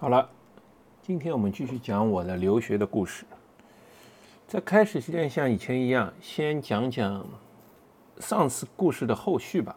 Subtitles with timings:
[0.00, 0.30] 好了，
[1.02, 3.24] 今天我们继续讲我的留学的故事。
[4.46, 7.26] 在开始之前，像以前一样，先讲讲
[8.20, 9.74] 上次故事的后续吧。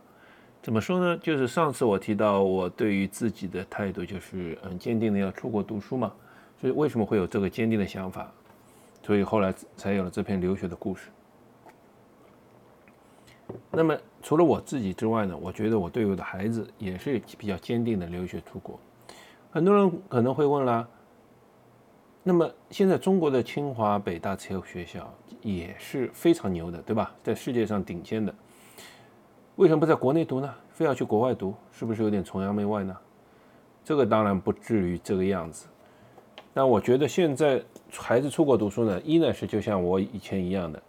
[0.62, 1.18] 怎么说呢？
[1.18, 6.14] 就是上次我提到我对于自己的态度，就是嗯，坚定的要出国读书嘛。
[6.60, 8.32] 所以为什么会有这个坚定的想法？
[9.02, 11.10] 所以后来才有了这篇留学的故事。
[13.72, 18.80] 那么除了我自己之外呢，我觉得我对我的孩子也是比较坚定的留学出国。
[19.54, 20.88] 很多人可能会问啦，
[22.24, 27.14] 那么现在中国的清华、北大这些学校也是非常牛的，对吧？
[27.22, 28.34] 在世界上顶尖的，
[29.58, 30.50] 为什么不在国内读呢？
[30.70, 32.96] 非要去国外读，是不是有点崇洋媚外呢？
[33.84, 35.68] 这个当然不至于这个样子。
[36.54, 40.82] 那我觉得现在孩子出国读书呢，一呢是就像我以前一样的，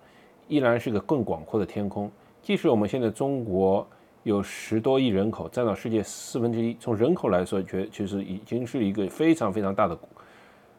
[0.47, 2.09] 依然是个更广阔的天空。
[2.41, 3.85] 即使我们现在中国。
[4.25, 6.75] 有十多亿人口，占到世界四分之一。
[6.79, 9.99] 从人口来说，觉其实已经是一个非常非常大的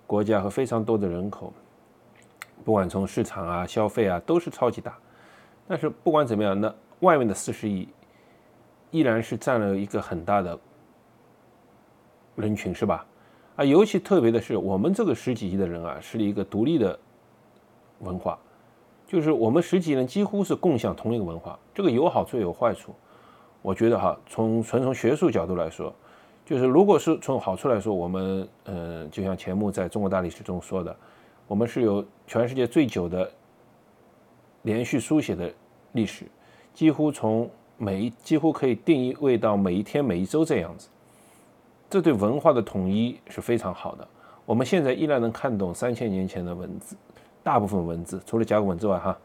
[0.08, 1.54] 国家和非常多的人口。
[2.64, 4.98] 不管从市场啊、消费啊，都是超级大。
[5.67, 7.88] 但是不管怎么样，那外面的四十亿
[8.92, 10.58] 依然是占了一个很大的
[12.38, 13.06] 人群，是吧？
[13.58, 16.98] 啊，尤其特别的是，我们这个十几亿的人啊，是一个独立的
[18.00, 18.39] 文化，
[19.06, 21.60] 就是我们十几亿人几乎是共享同一个文化。
[21.73, 22.95] 这个有好处有坏处。
[23.64, 25.92] 我觉得哈，从纯从学术角度来说，
[26.45, 30.94] 就是如果是从好处来说，我们嗯，就像钱穆在中国大历史中说的，
[31.47, 33.31] 我们是有全世界最久的
[34.64, 35.50] 连续书写的
[35.94, 36.25] 历史，
[36.73, 40.89] 几乎从每一几乎可以定义为到每一天每一周这样子，
[41.89, 44.05] 这对文化的统一是非常好的。
[44.45, 46.98] 我们现在依然能看懂三千年前的文字，
[47.42, 49.17] 大部分文字除了甲骨文之外哈，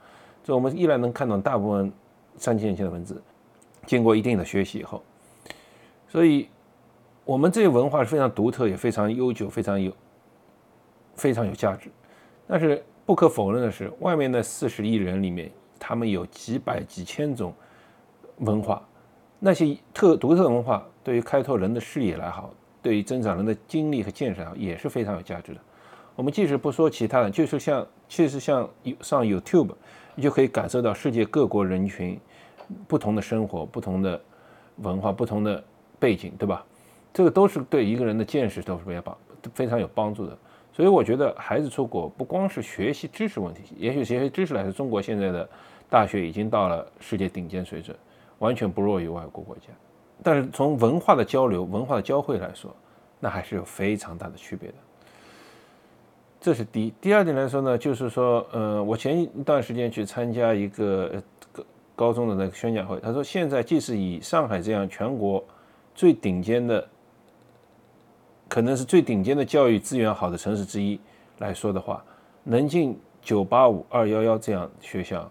[0.45, 1.93] 就我们依然能看懂大部分
[2.37, 3.21] 三千年前的文字。
[3.89, 5.03] 经过一定的学习以后，
[6.09, 6.47] 所以
[7.25, 9.91] 我们这些文化是非常独特，也非常悠久，非常有
[11.15, 11.89] 非常有价值。
[12.47, 17.55] 但是不可否认的是，外面的四十亿人里面，他们有几百几千种
[18.41, 18.87] 文化，
[19.39, 22.53] 那些特独特文化对于开拓人的视野来好，
[22.83, 25.61] 对于增长人的精力和见识好，也是非常有价值的。
[26.15, 28.69] 我们即使不说其他的，就是像其实像
[29.01, 29.71] 上 YouTube，
[30.15, 32.21] 你就可以感受到世界各国人群。
[32.87, 34.21] 不同的生活、不同的
[34.77, 35.63] 文化、不同的
[35.99, 36.65] 背景，对吧？
[37.13, 39.19] 这个都是对一个人的见识都是非常帮、
[39.55, 40.37] 非常有帮助的。
[40.73, 45.49] 所以我觉得孩子出国不光是学习知识问题，也许学习知识来说，中国现在的
[45.91, 47.97] 大学已经到了世界顶尖水准，
[48.39, 49.69] 完全不弱于外国国家。
[50.23, 52.73] 但是从文化的交流、文化的交汇来说，
[53.19, 54.75] 那还是有非常大的区别的。
[56.41, 56.93] 这是第一。
[57.01, 61.21] 第二点来说呢，就是说，呃，我前一段时间去参加一个。
[61.99, 65.45] 高中的那个宣讲会，他说：“现在即使以上海这样全国
[65.97, 66.89] 最顶尖的，
[68.49, 71.01] 可能是最顶尖的教育资源好的城市之一
[71.39, 72.05] 来说的话，
[72.45, 75.29] 能进九八五、二幺幺这样学校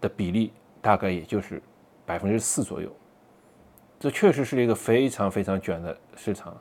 [0.00, 1.60] 的比例大概也就是
[2.06, 2.90] 百分之四左右。
[4.00, 6.56] 这确实是一个非常非常卷的市场。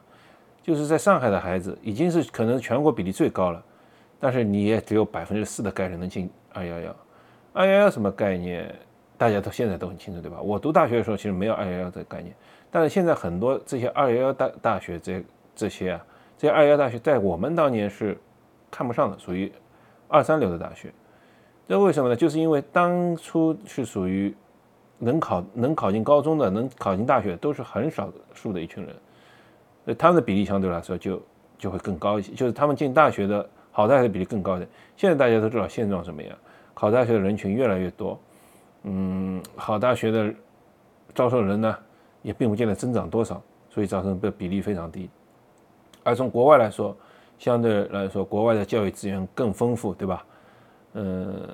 [0.62, 3.64] 就是在上海的孩子已经是可能全国比例最高了，
[4.20, 6.96] 但是你也只有百分之四的概率能进二幺幺。
[7.54, 8.70] 二幺幺什么概念？”
[9.24, 10.42] 大家都现在都很清楚，对吧？
[10.42, 12.36] 我读大学的时候其实没有二幺幺这个概念，
[12.70, 15.24] 但是现在很多这些二幺幺大大学这
[15.56, 16.06] 这些啊，
[16.38, 18.18] 这些二幺幺大学在我们当年是
[18.70, 19.50] 看不上的，属于
[20.10, 20.92] 二三流的大学。
[21.70, 22.16] 这为什么呢？
[22.18, 24.36] 就是因为当初是属于
[24.98, 28.94] 能考能考进高中的、能考进大学都是很少数的一群人，
[29.86, 31.22] 所以他们的比例相对来说就
[31.58, 34.70] 就会更高一些，就是他们进大学的好大学的比例更高一点。
[34.98, 36.38] 现在大家都知道现状什么样，
[36.74, 38.20] 考大学的人群越来越多。
[38.84, 40.34] 嗯，好大学的
[41.16, 41.78] 招收人呢，
[42.22, 45.10] 也并不见得增长多少，所以造成的比例非常低。
[46.04, 46.94] 而从国外来说，
[47.40, 50.26] 相对来说，国外的教育资源更丰富，对吧？
[50.96, 51.48] 嗯，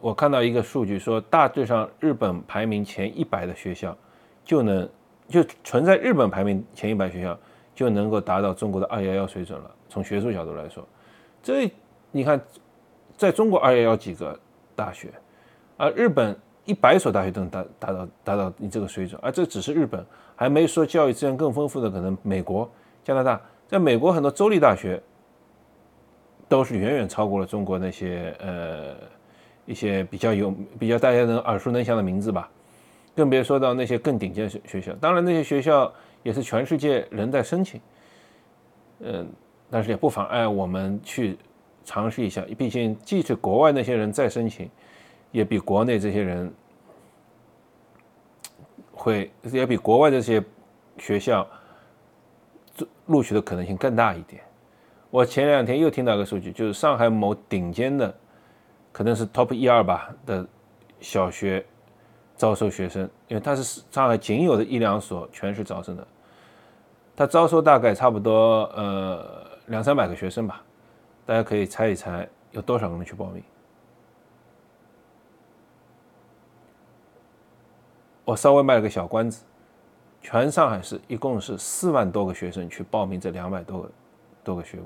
[0.00, 3.96] 我看到一个数据说，大致上日本排名前一百的学校，
[4.44, 4.88] 就能
[5.28, 7.38] 就存在日本排名前一百学校
[7.76, 9.70] 就能够达到中国的二幺幺水准了。
[9.88, 10.84] 从学术角度来说，
[11.44, 11.70] 这
[12.10, 12.40] 你看，
[13.16, 14.36] 在中国二幺幺几个
[14.74, 15.12] 大学，
[15.76, 16.36] 而日本。
[16.64, 20.04] 一百所大学都能达达到达到你这个水准，而这只是日本，
[20.36, 22.70] 还没说教育资源更丰富的可能美国、
[23.02, 23.40] 加拿大。
[23.66, 25.02] 在美国很多州立大学
[26.48, 28.94] 都是远远超过了中国那些呃
[29.66, 32.48] 一些比较有比较大家能耳熟能详的名字吧，
[33.16, 34.92] 更别说到那些更顶尖学学校。
[35.00, 35.92] 当然那些学校
[36.22, 37.80] 也是全世界人在申请，
[39.00, 39.26] 嗯，
[39.68, 41.36] 但是也不妨碍我们去
[41.84, 42.44] 尝试一下。
[42.56, 44.70] 毕竟即使国外那些人在申请。
[45.32, 46.52] 也比国内这些人
[48.92, 50.40] 会，也比国外这些
[50.98, 51.44] 学校
[53.06, 54.40] 录取的可能性更大一点。
[55.10, 58.14] 我前两天又听到一个数据，就是上海某顶尖的，
[58.92, 60.46] 可能是 top 一二吧的
[61.00, 61.64] 小学
[62.36, 66.06] 招收学生，因为它是上海仅有的一两所全市招生的，
[67.16, 70.62] 它招收大概差不多呃两三百个学生吧，
[71.26, 73.42] 大家可以猜一猜有多少个人去报名。
[78.24, 79.44] 我稍微卖了个小关子，
[80.20, 83.90] 全上海市一共是四万多个学生去报名这两百多个
[84.44, 84.84] 多个学位。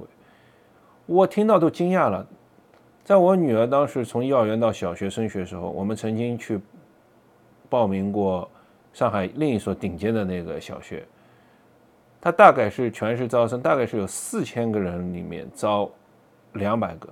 [1.05, 2.27] 我听到都惊讶了，
[3.05, 6.61] 在我女儿当时从幼儿园到小学升学的时候，我们曾经去
[7.69, 8.51] 报名过
[8.93, 11.07] 上海另一所顶尖的那个小学，
[12.21, 15.89] 它大概是全市招生，大概是有四千个人里面招
[16.55, 17.09] 两百个，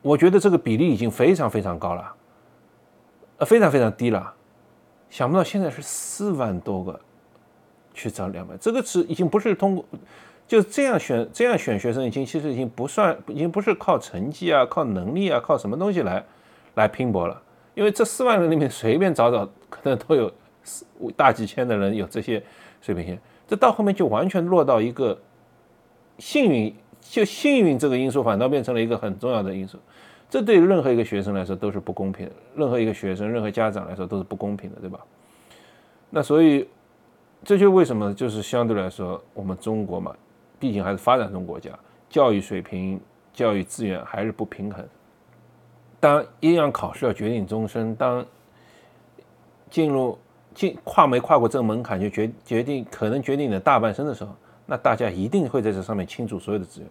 [0.00, 2.14] 我觉得这个比例已经非常非常高了，
[3.38, 4.32] 呃，非常非常低了，
[5.10, 7.00] 想不到现在是四万多个
[7.92, 9.84] 去招两百，这个是已经不是通过。
[10.46, 16.22] 就这样选，这样选学生已经其实已经不算，已经不是靠成绩啊、靠能力啊、靠什么东西来
[16.74, 17.40] 来拼搏了。
[17.74, 20.30] 因为这四万人里面随便找找，可能都有
[20.62, 20.84] 四
[21.16, 22.42] 大几千的人有这些
[22.82, 23.18] 水平线。
[23.48, 25.18] 这到后面就完全落到一个
[26.18, 29.78] 幸运，就幸运这个因素反倒变成了一个很重要的因素。
[30.34, 34.98] 这对任何一个学生来说都是不公平的，任何一个学生、任何家长来说都是不公平的，对吧？
[36.10, 36.68] 那所以
[37.44, 40.12] 这就为什么就是相对来说我们中国嘛。
[40.58, 41.70] 毕竟还是发展中国家，
[42.10, 43.00] 教育水平、
[43.32, 44.84] 教育资源还是不平衡。
[46.00, 48.26] 当一样考试要决定终身，当
[49.70, 50.18] 进入
[50.52, 54.34] 进跨没跨过这个门槛就决决定可能决定你的大半生的时候，
[54.66, 56.90] 那大家一定会在这上面倾注所有的资源。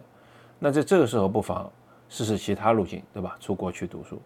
[0.58, 1.70] 那在这个时候，不妨
[2.08, 3.36] 试试其他路径，对吧？
[3.40, 4.20] 出国去读书。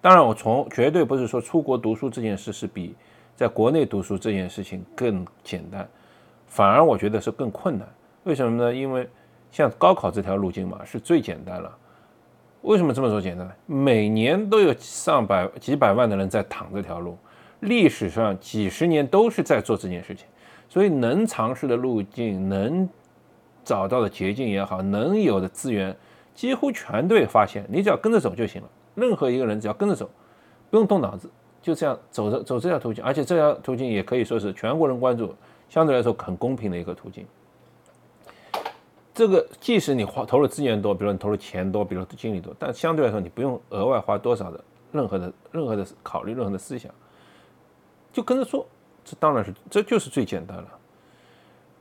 [0.00, 2.94] 当然，我从绝对不是说出国读书这件事是比
[3.36, 5.88] 在国内读书这件事情更简单，
[6.46, 7.88] 反而我觉得是更困难。
[8.24, 8.74] 为什么呢？
[8.74, 9.08] 因为
[9.50, 11.76] 像高考这条路径嘛，是最简单了。
[12.62, 13.52] 为什么这么说简单呢？
[13.64, 17.16] 每年都有上百几百万的人在躺这条路，
[17.60, 20.26] 历史上几十年都是在做这件事情，
[20.68, 22.86] 所以能尝试的路径，能
[23.64, 25.96] 找到的捷径也好，能有的资源，
[26.40, 27.66] 几乎全队发现。
[27.68, 28.68] 你只要跟着走就行了。
[28.94, 30.08] 任何一个人只要跟着走，
[30.70, 31.28] 不用动脑子，
[31.60, 35.34] 就这样走着走这条途径，而且这条途径也可以说是全国人关注，
[35.68, 37.26] 相对来说很公平的一个途径。
[39.12, 44.58] 这个即使你花投入资源多，比如你投入钱多，比如精力多，但相对来说你不用额外花多少的
[44.92, 46.90] 任何的任何的考虑，任何的思想，
[48.14, 48.66] 就跟着做，
[49.04, 50.68] 这当然是这就是最简单了。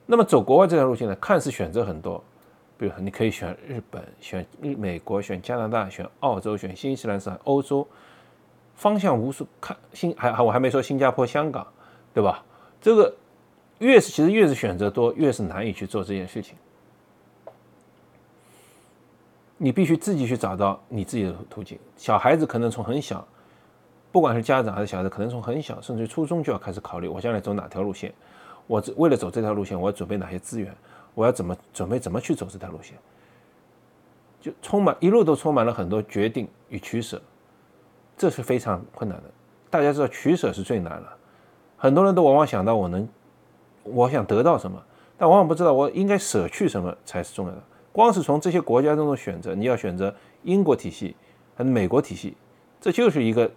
[0.05, 2.21] 那么走国外这条路线呢，看似选择很多，
[2.79, 7.85] 比如说你可以选日本、选美国、选加拿大、选澳洲、选新西兰、是欧洲，
[8.73, 11.67] 方向无数，看新还还我还没说新加坡、香港，
[12.13, 12.41] 对吧？
[12.79, 13.13] 这个
[13.79, 16.55] 越是其实越是选择多，越是难以去做这件事情。
[19.57, 21.77] 你必须自己去找到你自己的途径。
[21.97, 23.27] 小孩子可能从很小，
[24.09, 28.13] 不管是家长还是小孩子，可能从很小，甚至初中就要开始考虑：我将来走哪条路线？
[28.67, 30.73] 我为了走这条路线，我要准备哪些资源？
[31.13, 31.99] 我要怎么准备？
[31.99, 32.97] 怎么去走这条路线？
[34.41, 37.21] 就充满一路都充满了很多决定与取舍，
[38.17, 39.29] 这是非常困难的。
[39.69, 41.07] 大家知道，取舍是最难的。
[41.77, 43.07] 很多人都往往想到我能，
[43.83, 44.81] 我想得到什么，
[45.17, 47.61] 但往往不知道我应该舍去什么才是重要的。
[47.91, 51.15] 光是从这些国家中的选择，你要选择英国体系
[51.55, 52.37] 还是美国体系，
[52.79, 53.51] 这就是一个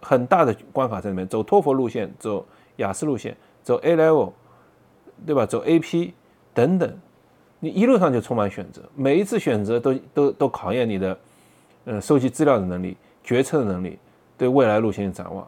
[0.00, 1.26] 很大的关卡在里面。
[1.26, 4.32] 走托福路线，走雅思路线，走 A Level，
[5.26, 5.44] 对吧？
[5.44, 6.12] 走 AP
[6.58, 6.92] 等等，
[7.60, 11.18] 你一路上就充满选择，每一次选择都都都考验你的，
[11.84, 13.96] 呃，收集资料的能力、决策的能力、
[14.36, 15.46] 对未来路线的展望。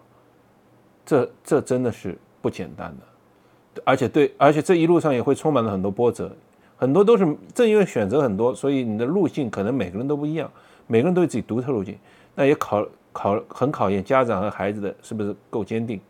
[1.05, 6.31] 这这真的是不简单的，而且对，而且这一路上也会充满了很多波折。
[6.77, 10.49] 很多都是正因为选择很多，所以你的路径可能每个人都不一样，
[10.87, 11.99] 每个人都有自己独特路径，
[12.37, 16.01] 那也考考很考验家长和孩子的是不是够坚定，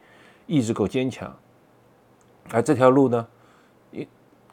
[0.47, 1.35] 意志够坚强。
[2.51, 3.27] 而这条路呢，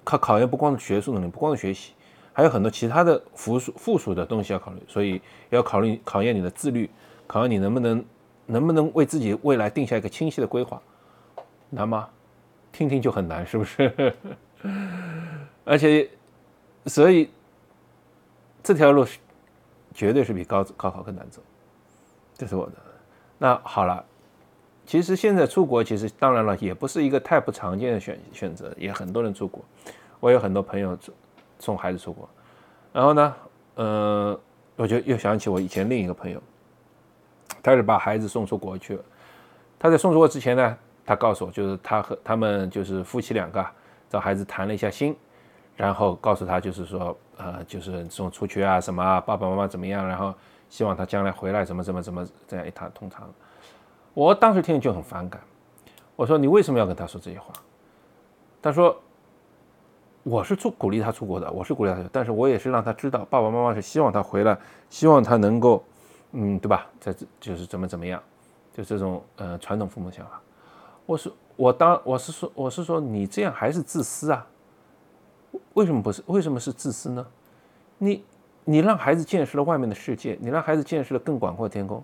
[0.08, 1.92] 考考验不光是学术能力，不光是学习，
[2.32, 6.90] 还有很多其他的附属附属的东西要考虑，所以要考虑考验你的自律，
[7.28, 8.06] 考验你能不能
[8.46, 10.82] 能不能为自己未来定下一个清晰的规划，
[11.70, 12.08] 难吗？
[12.72, 14.14] 听听就很难，是不是？
[15.66, 16.10] 而且，
[16.86, 17.30] 所以
[18.64, 19.20] 这条路是
[19.94, 21.42] 绝对是比高高考更难走，
[22.34, 22.74] 这是我的。
[23.38, 24.06] 那好了，
[24.86, 29.66] 其实现在出国，其实当然了，也不是一个太不常见的选选择，也很多人出国。
[30.20, 30.98] 我有很多朋友
[31.60, 32.28] 送孩子出国，
[32.92, 33.36] 然后呢，
[33.76, 34.40] 呃，
[34.76, 36.42] 我就又想起我以前另一个朋友，
[37.62, 39.04] 他是把孩子送出国去了。
[39.80, 43.66] 他在送出国之前呢，他告诉我，就是他和他们就是夫妻两个。
[44.10, 45.14] 找孩子谈了一下心，
[45.76, 50.34] 然后告诉他就是说，呃，就是送出去啊什么啊，爸爸妈妈怎么样，然后
[50.70, 53.30] 希望他将来回来怎么怎么怎么这样一谈通常。
[54.14, 55.42] 我当时听了就很反感，
[56.16, 57.52] 我说你为什么要跟他说这些话？
[58.62, 58.98] 他说。
[60.28, 64.58] 我是出鼓励他出国的，我是鼓励他，但是我也是让他知道，爸爸妈妈是希望他回来，
[64.90, 65.82] 希望他能够，
[66.34, 66.86] 嗯，对吧？
[67.00, 68.22] 在这就是怎么怎么样，
[68.74, 70.42] 就这种呃传统父母想法。
[71.06, 74.46] 我是我当我是说我是说你这样还是自私啊？
[75.76, 76.22] 为什么不是？
[76.26, 77.26] 为什么是自私呢？
[77.98, 78.26] 你
[78.66, 82.04] 你让孩子见识了外面的世界，你让孩子见识了更广阔的天空，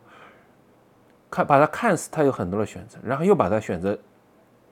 [1.29, 3.99] 看把他看似他有很多的选择，然后又把他选择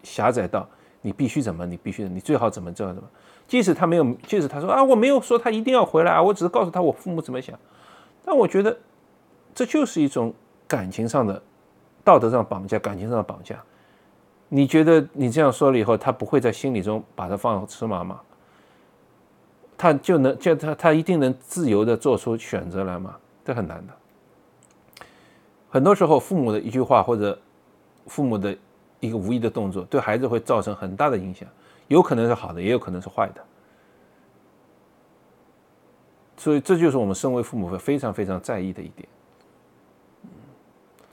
[0.04, 0.66] 狭窄到
[1.02, 3.10] 你必须怎么，你必须你最好怎么这样怎么。
[3.52, 7.60] 即使他没有，即使他说啊，我没有说他一定要回来啊，我只是告诉他我父母怎么想。
[8.24, 8.78] 但我觉得
[9.54, 10.34] 这就是一种
[10.70, 11.44] 感情上的、
[12.02, 13.62] 道德上绑架，感情上的绑架。
[14.48, 18.22] 你觉得你这样说了以后，他不会在心里中把他放尺码吗？
[19.78, 23.18] 他就能就他他一定能自由的做出选择来吗？
[23.44, 25.06] 这很难的。
[25.70, 27.38] 很多时候，父母的一句话或者
[28.08, 28.58] 父母的
[29.02, 31.46] 一个无意的动作，对孩子会造成很大的影响。
[31.92, 33.46] 有可能是好的，也有可能是坏的，
[36.38, 39.06] 所以这就是我们身为父母会非常非常在意的一点。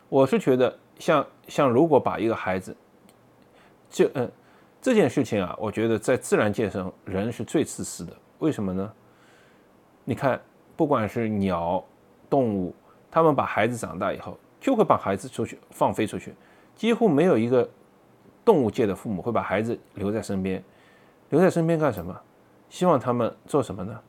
[0.09, 2.77] 我是觉得，像像如果把一个孩子，
[3.91, 4.31] 就嗯
[4.81, 8.17] 这件事情啊，我觉得在自然界上人是最自私的。
[8.39, 8.93] 为什么呢？
[10.05, 10.41] 你看，
[10.77, 11.85] 不管是鸟、
[12.31, 12.73] 动物，
[13.11, 16.33] 他们把孩子长大以后，就会把孩子出去放飞出去，
[16.77, 17.69] 几乎没有一个。
[18.49, 20.65] 动物界的父母会把孩子留在身边，
[21.29, 22.19] 留在身边干什么？
[22.71, 24.01] 希望他们做什么呢？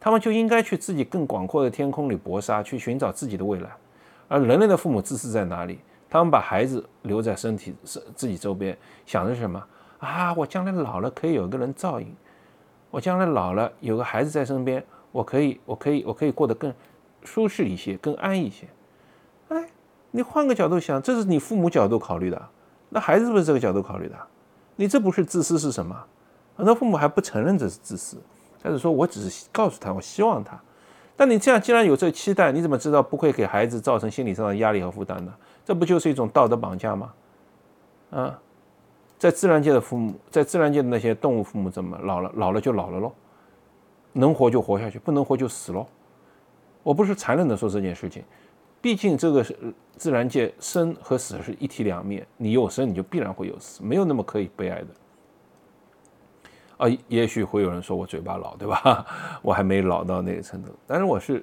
[0.00, 3.68] 他们就应该去自己更广阔的天空里搏杀，去寻找自己的未来。
[4.26, 5.80] 而人类的父母自私在哪里？
[6.08, 8.74] 他们把孩子留在身体是自己周边，
[9.04, 9.62] 想的是什么？
[9.98, 12.10] 啊，我将来老了可以有个人照应，
[12.90, 16.72] 我将来老了有个孩子在身边，我可以，我可以，我可以过得更
[17.22, 18.66] 舒适一些，更安逸一些。
[19.48, 19.68] 哎，
[20.10, 22.48] 你换个角度想，这是你父母角度考虑的。
[22.94, 24.14] 那孩子是不是这个角度考虑的？
[24.76, 26.00] 你这不是自私是什么？
[26.56, 28.16] 很多父母还不承认这是自私，
[28.62, 30.56] 但是说我只是告诉他，我希望他。
[31.16, 35.34] 但你这样既然有这个期待，你怎么知道不会给孩子造成心理上的压力和负担呢？
[35.64, 37.12] 这不就是一种道德绑架吗？
[38.12, 38.38] 啊，
[39.18, 43.12] 在自然界的父母，在自然界的那些动物父母，怎么老了老了就老了喽？
[44.12, 45.84] 能活就活下去，不能活就死喽？
[46.84, 48.22] 我不是残忍的说这件事情。
[48.84, 49.56] 毕竟这个是
[49.96, 52.26] 自然界，生和死是一体两面。
[52.36, 54.88] 你有生，你就必然会有死，没有那么可以悲哀的。
[56.76, 59.06] 啊，也许会有人说我嘴巴老，对吧？
[59.40, 60.70] 我还没老到那个程度。
[60.86, 61.42] 但是我是，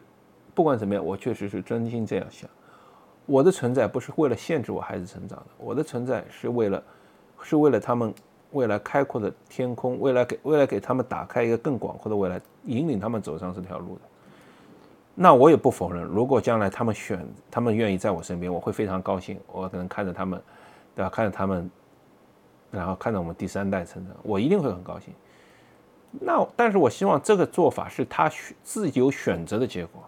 [0.53, 2.47] 不管怎么样，我确实是真心这样想。
[3.25, 6.83] 我的存在不是为了限制我孩子成长的，我的存在是为了，
[7.41, 8.13] 是为了他们
[8.51, 14.01] 未来开阔的天空，未来给未来给他们打开一个更广阔的未来，引领他们走上这条路的。
[15.21, 19.39] 那我也不否认，如果将来他们选，他们愿意在我身边，我会非常高兴。
[19.51, 20.41] 我可能看着他们，
[20.95, 21.11] 对吧？
[21.11, 21.69] 看着他们，
[22.71, 25.13] 然后看着我们第三代成长，我一定会很高兴。
[26.19, 30.01] 那但是我希望这个做法是他选自由选择的结果，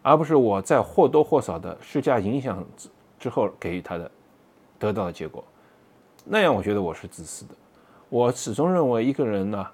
[0.00, 2.88] 而不是我在或多或少的施加影响之
[3.18, 4.08] 之后给予他的
[4.78, 5.42] 得到的结果。
[6.24, 7.54] 那样我觉得我是自私的。
[8.08, 9.66] 我始终认为一个人呢，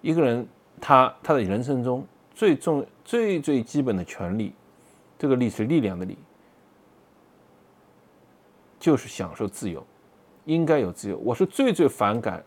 [0.00, 0.48] 一个人
[0.80, 2.02] 他他的人生中。
[2.34, 4.52] 最重、最最基本的权利，
[5.18, 6.18] 这个力是力量的力，
[8.80, 9.84] 就是享受自由，
[10.44, 11.16] 应该有自由。
[11.18, 12.42] 我是最最反感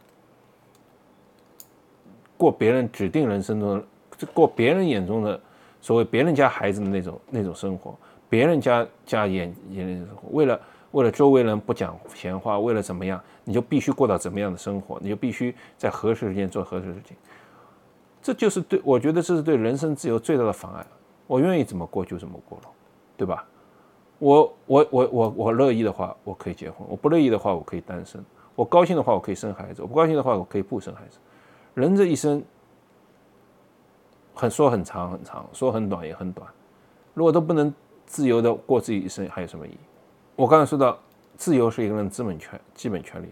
[2.35, 5.39] 过别人指定人生中的、过别人眼中的
[5.81, 7.97] 所谓别人家孩子的那种那种生活，
[8.29, 10.27] 别人家家眼眼里的生活。
[10.31, 17.15] 为了为了周围人不讲闲话，为了怎么样，你就必须过到怎么样的生活，你就必须在合适时间做合适事情。
[18.27, 20.85] 这就是对，我觉得这是对人身自由最大的妨碍。
[21.27, 22.65] 我愿意怎么过就怎么过了，
[23.15, 23.47] 对吧？
[24.19, 28.19] 我我我我我乐意的话，我可以结婚；我不乐意的话，我可以单身；
[28.53, 31.19] 我高兴的话，我可以生孩子；我不高兴的话，我可以不生孩子。
[31.73, 32.43] 人这一生，
[34.33, 36.45] 很说很长很长，说很短也很短。
[37.13, 37.73] 如果都不能
[38.05, 39.77] 自由的过自己一生，还有什么意义？
[40.35, 40.99] 我刚才说到，
[41.37, 43.27] 自由是一个人基本权、基本权利，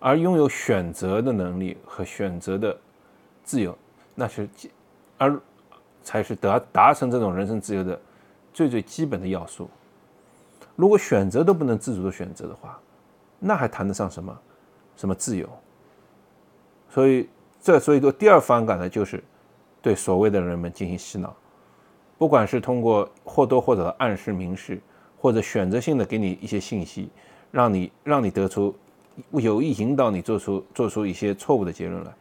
[0.00, 2.76] 而拥有选择的能力和选择的
[3.42, 3.74] 自由。
[4.14, 4.70] 那是基，
[5.18, 5.40] 而
[6.02, 8.00] 才是达达成这种人生自由的
[8.52, 9.68] 最最基本的要素。
[10.76, 12.80] 如果选择都不能自主的选择的话，
[13.38, 14.40] 那还谈得上什么
[14.96, 15.48] 什么自由？
[16.90, 17.28] 所以，
[17.60, 19.22] 这所以说第二反感呢，就是
[19.82, 21.34] 对所谓的人们进行洗脑，
[22.18, 24.80] 不管是通过或多或少的暗示、明示，
[25.18, 27.08] 或者选择性的给你一些信息，
[27.50, 28.74] 让你让你得出
[29.32, 32.14] 有意引导你做出做出一些错误的结论来。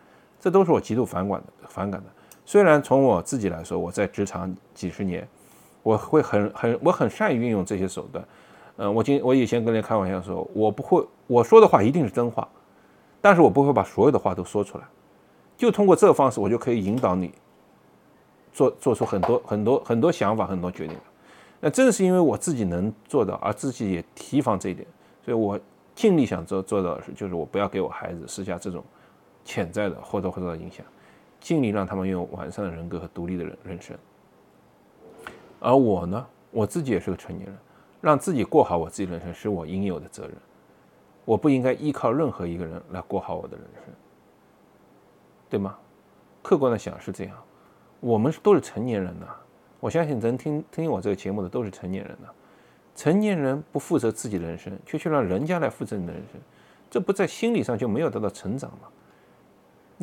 [0.44, 1.68] 这都是我极度反感的。
[1.70, 2.10] 反感的。
[2.44, 5.26] 虽然从我自己来说，我在职场几十年，
[5.82, 8.26] 我会很很我很善于运用这些手段。
[8.76, 12.46] 嗯，我今我以前跟人开玩笑说，我不会我说的话一定是真话，
[13.22, 14.84] 但是我不会把所有的话都说出来。
[15.56, 17.34] 就通过这个方式，我就可以引导你
[18.52, 20.98] 做做出很多很多很多想法、很多决定。
[21.62, 24.86] 那正是因为我自己能做到，而自己也提防这一点，
[25.24, 25.58] 所以我
[25.96, 28.84] 尽力想做做到的是，就是我不要给我孩子施加这种
[29.44, 30.86] 潜在的或多或少的影响，
[31.40, 33.98] 尽力让他们拥有完善的人格和独立的人人生。
[35.60, 37.58] 而我呢，我自己也是个成年人，
[38.02, 40.34] 让自己过好我自己人生是我应有的责任，
[41.26, 43.94] 我不应该依靠任何一个人来过好我的人生。
[45.50, 45.78] 对吗？
[46.42, 47.38] 客观的想是这样，
[48.00, 49.28] 我们都是成年人呐。
[49.80, 52.28] 我相信能听听我这个节目的都是成年人呐。
[52.96, 56.42] 成年人不负责自己的人生，却去让人家来负责你的人生，
[56.90, 58.90] 这不在心理上就没有得到成长吗？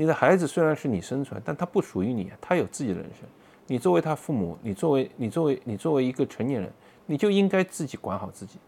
[0.00, 3.28] 你的孩子虽然是你生出来，但他不属于你，他有自己的人生。
[3.66, 6.72] 你作为他父母，你作为你作为你作为一个成年人，
[7.04, 8.58] 你就应该自己管好自己，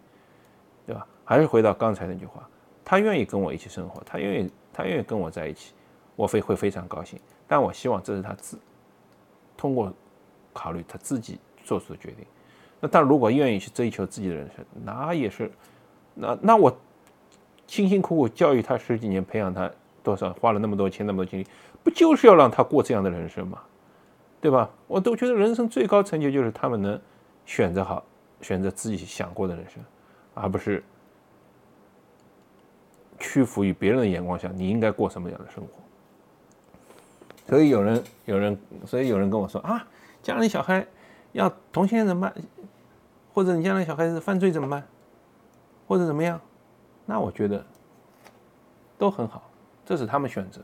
[0.87, 1.07] 对吧？
[1.25, 2.47] 还是回到刚才那句话，
[2.85, 5.73] 他愿意跟我一起生活，他愿意他愿意跟我在一起。
[6.17, 8.59] 我会会非常高兴，但我希望这是他自
[9.57, 9.91] 通过
[10.53, 12.27] 考虑他自己做出的决定。
[12.79, 15.51] 那他如果愿意去追求自己的人生，那也是，
[16.15, 16.71] 那那我
[17.67, 19.71] 辛辛苦苦教育他十几年，培养他
[20.03, 21.47] 多少，花了那么多钱那么多精力，
[21.83, 23.61] 不就是要让他过这样的人生吗？
[24.41, 24.69] 对吧？
[24.89, 27.01] 我都觉得人生最高成就就是他们能
[27.47, 28.05] 选择好，
[28.41, 29.83] 选择自己想过的人生，
[30.35, 30.83] 而不是
[33.19, 35.71] 屈服于别人的眼光下你应该过什么样的生活。
[37.49, 39.87] 所以有人有人，所以有人跟我说啊，
[40.23, 40.85] 将来小孩
[41.33, 42.35] 要同性恋怎么办？
[43.33, 44.85] 或者你将来小孩子犯罪怎么办？
[45.87, 46.41] 或者怎么样？
[47.07, 47.65] 那我觉得
[48.99, 49.43] 都很好，
[49.85, 50.61] 这是他们选择。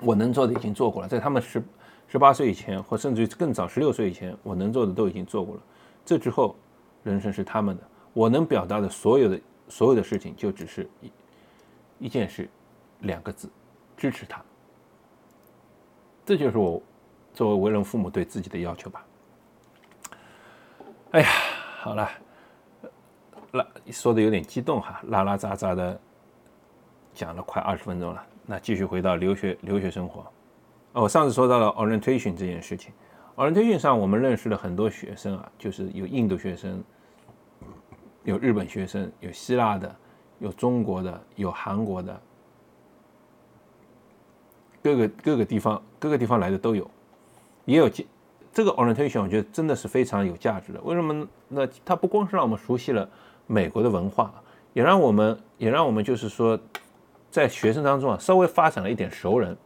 [0.00, 1.62] 我能做的已经做过了，在他们十
[2.08, 5.62] 十八岁以前，或甚至于更早十六岁以前，我能做的都已经做过了。
[6.04, 6.56] 这之后，
[7.02, 7.82] 人生是他们的。
[8.12, 11.12] 我能表达的所有的所有的事情，就只是一
[12.06, 12.48] 一件事，
[13.00, 13.48] 两个字：
[13.96, 14.42] 支持他。
[16.24, 16.82] 这就是我
[17.34, 19.04] 作为为人父母对自己的要求吧。
[21.12, 21.28] 哎呀，
[21.80, 22.08] 好了，
[23.52, 26.00] 拉说的有点激动哈，拉拉杂杂的
[27.14, 28.22] 讲了快二十分钟了。
[28.46, 30.20] 那继续回到留学留学生活。
[30.92, 32.92] 哦，我上次说到了 orientation 这件事情
[33.36, 36.82] ，orientation 上我们认识了很多学生啊，就是有印度学生，
[38.24, 39.94] 有日本学生，有希腊的，
[40.40, 42.20] 有中国的，有韩国的。
[44.82, 46.90] 各个各个地方各个地方来的都有，
[47.66, 48.06] 也有这
[48.52, 50.80] 这个 orientation，我觉得真的是非常有价值的。
[50.80, 51.28] 为什么？
[51.48, 53.08] 那它不光是让我们熟悉了
[53.46, 54.32] 美国的文化，
[54.72, 56.58] 也让我们也让我们就是说，
[57.30, 59.56] 在学生当中啊，稍微发展了一点熟人。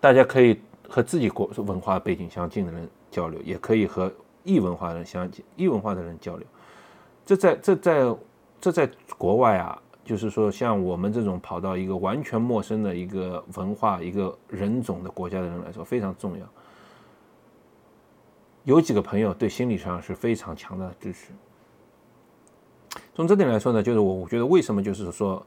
[0.00, 6.46] 大家可以和自己国文化背景相近的人交流，也可以和异文化的人相近异文化的人交流。
[7.26, 8.16] 这在这在
[8.60, 9.80] 这在国外啊。
[10.04, 16.46] 就是说，像我们这种跑到一个完全陌生的一个文化、一个人种的国家的人来说，非常重要。
[18.64, 21.32] 有几个朋友对心理上是非常强大的支持。
[23.14, 25.46] 从这点来说呢，就是我我觉得为什么就是说，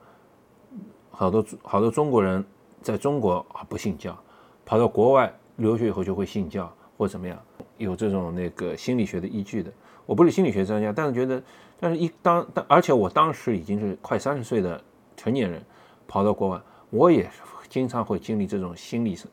[1.18, 2.46] 好多好多中国人
[2.80, 4.16] 在中国啊不信教，
[4.64, 7.38] 跑到国外留学以后就会信教或怎么样，
[7.78, 9.74] 有这种那个心理学的依据的。
[10.06, 11.42] 我不是心理学专家，但是觉得。
[11.80, 14.84] 但是，一当当，而且我当时已经是快三十岁的
[15.16, 15.64] 成年人，
[16.08, 17.30] 跑到国外，我也
[17.70, 19.30] 经常会经历这种心理上、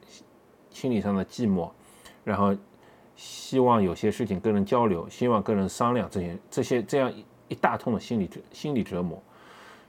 [0.68, 1.70] 心理上的寂寞，
[2.22, 2.54] 然后
[3.16, 7.10] 希望有些事情跟人交流，希望跟人商量这些这些这样
[7.48, 9.22] 一大通的心理折心理折磨。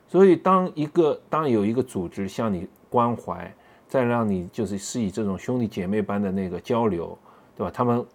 [0.07, 3.53] 所以，当一个当有一个组织向你关怀，
[3.87, 7.17] 再让你就是是以这种兄弟姐妹般的那个交流，
[7.55, 7.71] 对吧？
[7.73, 8.05] 他们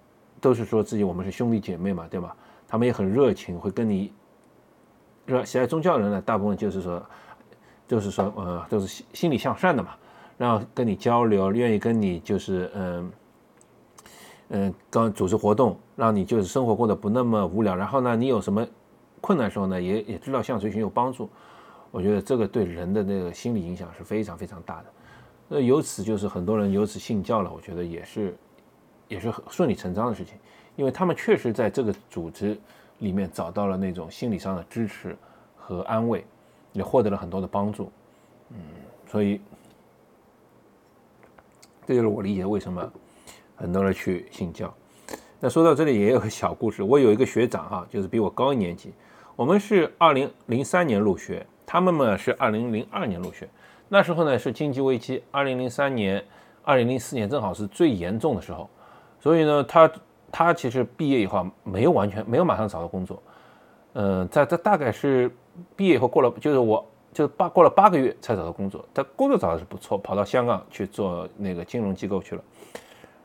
[0.40, 2.34] 都是说自己我们是兄弟姐妹嘛，对吧？
[2.68, 4.12] 他们也很热情，会跟你。
[5.26, 5.44] 是吧？
[5.44, 7.00] 喜爱宗教人呢，大部分就是说，
[7.86, 9.90] 就是说，呃，都是心心理向善的嘛，
[10.36, 13.12] 然后跟你交流，愿意跟你就是，嗯，
[14.48, 17.76] 嗯，刚组织活动，让你就是生活过得不那么无聊。
[17.76, 18.66] 然后呢，你有什么
[19.20, 21.28] 困难时候呢，也也知道向谁寻求帮助。
[21.90, 24.84] 我觉得这个对人的那个心理影响是非常非常大的。
[25.48, 28.36] 那由此就是很多人由此信教了，我觉得也是
[29.08, 30.34] 也是很顺理成章的事情，
[30.76, 32.58] 因为他们确实在这个组织。
[33.00, 35.16] 里面找到了那种心理上的支持
[35.56, 36.22] 和安慰，
[36.74, 37.90] 也获得了很多的帮助，
[38.50, 38.58] 嗯，
[39.10, 39.40] 所以
[41.86, 42.92] 这就是我理解为什么
[43.56, 44.70] 很多人去信教。
[45.40, 48.92] 那说到这里也有个小故事，我有一个学长哈，就是比我高一年级，
[49.34, 53.48] 我们是二零零三年入学，他们嘛是二零零二年入学，
[53.88, 56.20] 那时候呢是经济危机，二零零三年、
[56.64, 58.68] 二零零四年正好是最严重的时候，
[59.20, 59.92] 所以呢，他
[60.32, 63.22] 他其实毕业以后没有完全没有马上找到工作，
[63.92, 65.30] 嗯，在这大概是
[65.76, 72.42] 毕业以后过了，就是我就八过了八个月才找到工作，他工作找的是不错，跑到香港去做那个金融机构去了，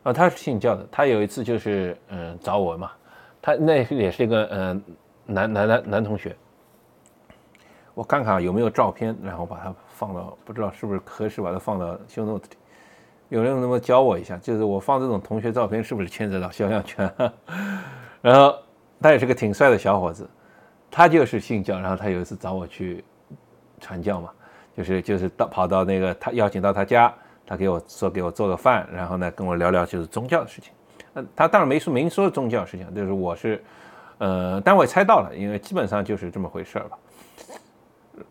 [0.03, 2.91] 啊，他是信教的，他有一次就是嗯找我嘛，
[3.41, 4.83] 他那也是一个嗯
[5.25, 6.35] 男男男男同学。
[7.95, 12.57] 我看看有没有照片，然后把它放到，不知道是不是合适把它放到 show note 里。
[13.29, 14.37] 有人能不能教我一下？
[14.37, 17.11] 就是我放这种同学照片是不是牵扯到肖像权？
[18.21, 18.55] 然后
[19.01, 20.29] 他也是个挺帅的小伙子，
[20.91, 23.03] 他就是信教，然后他有一次找我去
[23.79, 24.29] 传教嘛，
[24.75, 27.11] 就是就是到跑到那个他邀请到他家，
[27.47, 30.73] 他给我说给我做个饭，然后呢跟我聊聊就是宗教的事情。
[31.13, 33.63] 嗯，他当然没说明说宗教事情，就是我是，
[34.17, 36.97] 呃，但我也猜到了，因为基本上就是这么回事儿吧。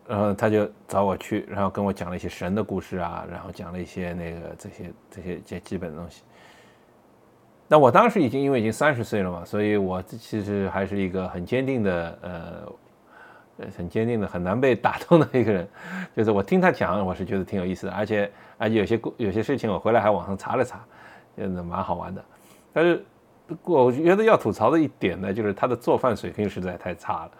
[0.07, 6.23] 然后他就找我去，然后跟我讲了一些神的故事啊，然后讲了一些那个这些这些这基本的东西。
[7.67, 12.19] 那我当时已经因为已经三十岁了嘛，所以我其实还是一个很坚定的
[13.57, 15.67] 呃，很坚定的很难被打动的一个人。
[16.15, 20.79] 就是我听他讲，我是觉得挺有意思的，而且而且有些有些事情我回来还网上查了查，
[21.35, 22.23] 觉得蛮好玩的。
[22.71, 23.03] 但是
[23.63, 27.31] 我觉得要吐槽的一点呢，就是他的做饭水平实在太差了。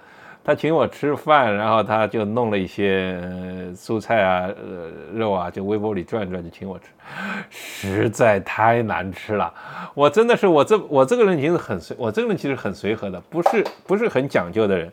[0.46, 3.20] 他请我吃饭，然后他就弄了一些
[3.76, 6.86] 蔬菜啊、呃肉啊，就微波里转转就请我吃，
[7.50, 9.52] 实在太难吃了。
[9.96, 14.92] 我真的是我这我这个人其实很随，我这个人其实很随和的，不是不是很讲究的人。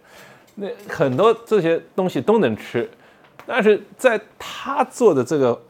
[0.55, 2.89] 那很多这些东西都能吃，
[3.47, 5.63] 但是在他做的这个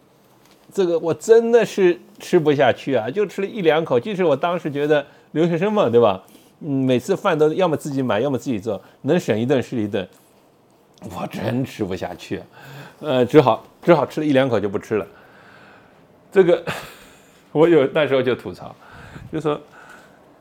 [0.72, 3.98] 这个，我真的是吃不下去啊，就吃了一两口。
[3.98, 6.22] 即使我当时觉得留学生嘛，对吧？
[6.64, 10.06] 嗯，每次饭都要么自己买，要么自己做，能省一顿是一顿。
[11.16, 12.40] 我真吃不下去，
[13.00, 15.06] 呃，只好只好吃了一两口就不吃了。
[16.30, 16.62] 这个
[17.50, 18.74] 我有那时候就吐槽，
[19.32, 19.60] 就说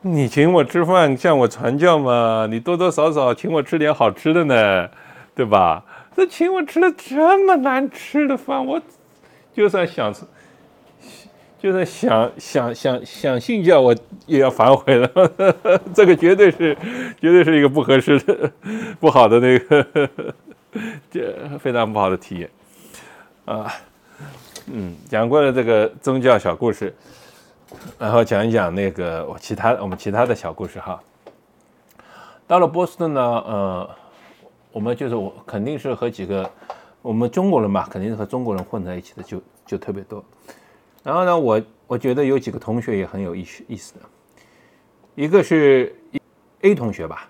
[0.01, 4.87] 你请我吃饭向我传教嘛，你多多少少请我吃点好吃的呢，
[5.33, 5.83] 对吧？
[6.15, 8.79] 这请我吃了这么难吃的饭，我
[9.53, 10.21] 就算想吃。
[11.61, 13.95] 就是想想想想信教，我
[14.25, 15.07] 也要反悔了。
[15.93, 16.75] 这个绝对是，
[17.19, 18.51] 绝对是一个不合适的、
[18.99, 20.09] 不好的那个，
[21.11, 22.49] 这非常不好的体验
[23.45, 23.71] 啊。
[24.65, 26.91] 嗯，讲过了这个宗教小故事，
[27.99, 30.99] 然后讲一讲那个我其他我们其他的小故事哈。
[32.47, 33.89] 到了波士顿呢，呃，
[34.71, 36.49] 我们就是我肯定是和几个
[37.03, 40.25] 我们中国人嘛，肯定是和中国人混在一起的，就就特别多。
[41.03, 43.99] 然后呢，我我觉得有几个同学也很有意思意思的，
[45.15, 45.95] 一个是
[46.61, 47.27] A 同学吧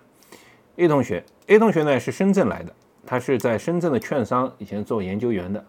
[0.75, 2.73] ，A 同学，A 同学呢是深圳来的，
[3.05, 5.65] 他是在深圳的券商以前做研究员的，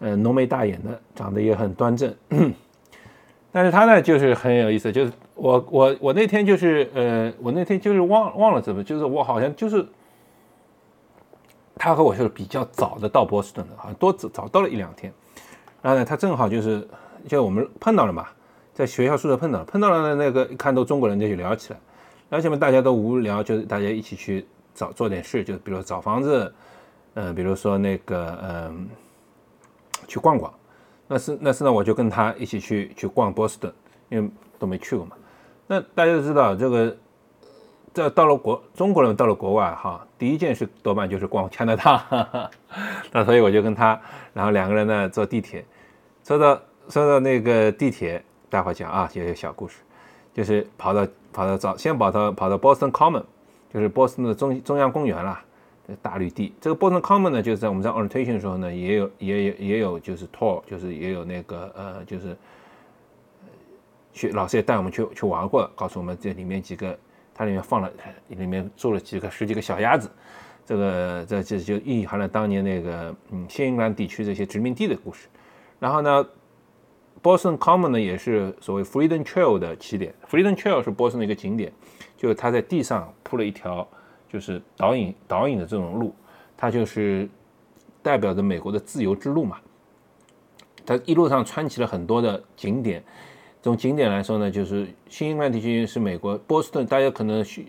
[0.00, 2.12] 嗯，浓眉大眼的，长得也很端正，
[3.52, 9.86] 但是他呢就是很有意思，就是我我我那天就是呃，我那天就是忘忘了怎么，就是我好像就是
[11.76, 15.12] 他和我是比较早的到波士顿的，好像多早早到了一两天，
[15.80, 16.86] 然后呢，他正好就是。
[17.28, 18.26] 就我们碰到了嘛，
[18.72, 21.78] 在学校宿舍碰到了，碰到了的那个一看都中国人，就聊起来，
[22.30, 26.52] 聊起来嘛大家都无聊，就大家一起去找做点事，就比如找房子，
[27.14, 28.88] 嗯，比如说那个嗯，
[30.06, 30.52] 去逛逛。
[31.06, 33.72] 那是那是呢，我就跟他一起去去逛波士顿，
[34.08, 35.16] 因为都没去过嘛。
[35.66, 36.96] 那大家都知道，这个
[37.92, 42.50] 这到了国中国人到了国外哈，第一件事多半就是逛加拿大。
[43.12, 44.00] 那所以我就跟他，
[44.32, 45.64] 然后两个人呢坐地铁，
[46.22, 46.58] 坐到。
[46.88, 49.78] 说到那个地铁，待会讲啊，也有小故事，
[50.32, 53.24] 就是跑到跑到早，先跑到跑到 Boston Common，
[53.72, 55.44] 就是波士顿的中中央公园啦，
[56.00, 56.54] 大绿地。
[56.60, 62.36] 这个 Boston Common 呢，就是在我们在 orientation 的时候呢，也有也有也有就是 tour，就是也有那个呃，就是
[64.12, 66.98] 去老师也带我们去去玩过，告诉我们这里面几个，
[67.34, 67.90] 它里面放了
[68.28, 70.10] 里面住了几个十几个小鸭子，
[70.64, 75.28] 这个这这就蕴含了当年那个嗯新英格兰地区这些殖民地的故事。
[75.78, 76.26] 然后呢
[77.28, 80.14] ？Boston Common 呢，也是所谓 Freedom Trail 的起点。
[80.30, 81.70] Freedom Trail 是波士顿的一个景点，
[82.16, 83.86] 就是它在地上铺了一条
[84.32, 86.14] 就是导引导引的这种路，
[86.56, 87.28] 它就是
[88.02, 89.58] 代表着美国的自由之路嘛。
[90.86, 93.04] 它一路上穿起了很多的景点。
[93.62, 97.62] 从景点来说呢，就是新英格兰地区是美国波士顿，大家可能学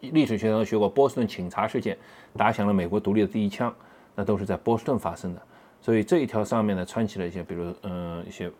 [0.00, 1.94] 历史学上学过波士顿请茶事件，
[2.38, 3.74] 打响了美国独立的第一枪，
[4.14, 5.42] 那都是在波士顿发生的。
[5.82, 8.50] 所以这一条上面呢，穿起了一些，比如嗯一些。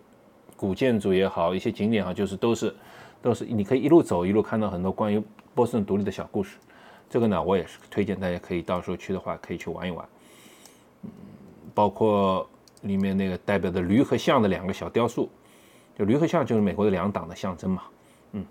[0.59, 2.75] 古建筑也好，一些景点哈，就是都是
[3.23, 5.23] 都是你可以一路走一路看到很多关于
[5.55, 6.59] 波士顿独立的小故事。
[7.09, 10.05] 这个呢，我也是推荐大家可以到时候去的话，可以去玩一玩。
[11.05, 11.11] 嗯，
[11.73, 12.45] 包括
[12.83, 15.31] 里面那个代表的驴和象的两个小雕塑，
[15.97, 17.83] 就驴和象就是美国的两党的象征嘛。
[18.33, 18.45] 嗯，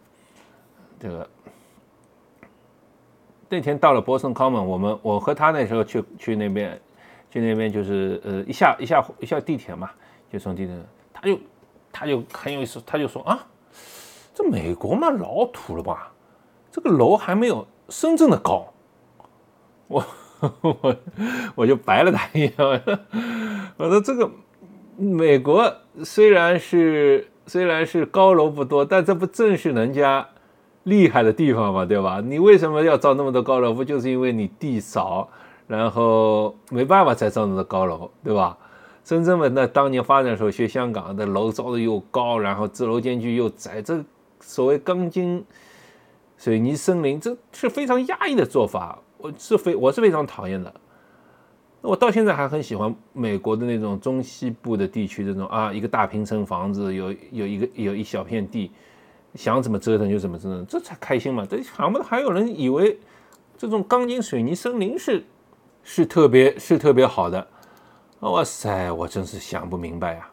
[0.99, 1.29] 这个
[3.49, 6.79] 那天到了 Boston Common，我们我和他那时候去去那边，
[7.29, 9.91] 去那边就是呃一下一下一下地铁嘛，
[10.31, 10.75] 就从地铁，
[11.13, 11.39] 他就
[11.97, 13.39] 他就很有意思，他就说啊，
[14.35, 16.11] 这美国嘛老土了吧，
[16.71, 18.73] 这个楼还没有深圳的高，
[19.87, 20.03] 我。
[20.61, 20.95] 我
[21.55, 22.53] 我就白了他一眼，
[23.77, 24.29] 我说这个
[24.95, 30.29] 美国虽然是虽然是高楼不多，但这不正是人家
[30.83, 31.85] 厉害的地方嘛？
[31.85, 32.21] 对吧？
[32.23, 33.73] 你为什么要造那么多高楼？
[33.73, 35.27] 不就是因为你地少，
[35.65, 38.55] 然后没办法才造那么多高楼，对吧？
[39.07, 44.03] 深圳嘛，那当年发展的时候学香港的楼造的又高，然后楼间距又窄，这
[44.41, 45.41] 所谓钢筋
[46.35, 48.99] 水泥森林，这是非常压抑的做法。
[49.17, 50.73] 我是非我是非常讨厌的，
[51.79, 58.69] 我到现在还很喜欢美国的那种中西部的地区，这种啊，一个大平层房子，有有一个有一小片地，
[59.35, 61.47] 想怎么折腾就怎么折腾，这才开心嘛。
[61.49, 62.99] 这想不到还有人以为
[63.57, 65.23] 这种钢筋水泥森林是
[65.81, 67.47] 是特别是特别好的，
[68.21, 70.27] 哇塞，我真是想不明白呀。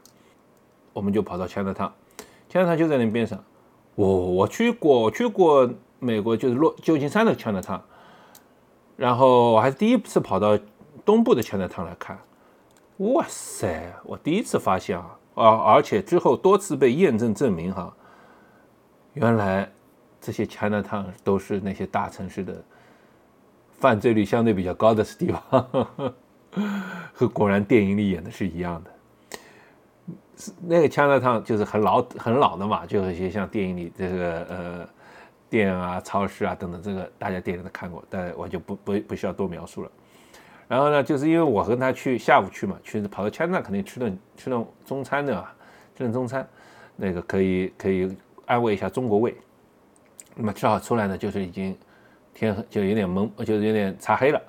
[0.93, 3.43] 我们就跑到 Chinatown，Chinatown 就在那边上，
[3.95, 5.69] 我我去过我去过
[5.99, 7.81] 美国，就是洛旧金山的 Chinatown。
[8.97, 10.59] 然后我还是第一次跑到
[11.05, 12.19] 东部的钱德汤来看，
[12.99, 13.93] 哇塞！
[14.05, 15.45] 我第一次发现啊，啊，
[15.75, 17.93] 而且之后多次被验证证明哈，
[19.15, 19.71] 原来
[20.21, 22.65] 这些钱德汤都是那些大城市的
[23.73, 26.15] 犯罪率相对比较高的地方，
[27.13, 28.91] 和果然电影里演的是一样的。
[30.63, 34.89] 那个钱德汤就是很老很老的嘛，就是一些像电影里这个呃。
[35.51, 39.91] 店啊、超市啊等等，这个大家电影都看过，但我就不不不需要多描述了。
[40.67, 45.49] 然后呢，就是因为我和他去下午去嘛，去跑到加拿大肯定吃顿吃顿中餐的嘛，
[45.95, 46.45] 吃顿中餐，
[46.97, 49.37] 那个可以可以安慰一下中国胃。
[50.35, 51.77] 那么吃好出来呢，就是已经
[52.33, 54.43] 天就有点蒙，就是有点擦黑了。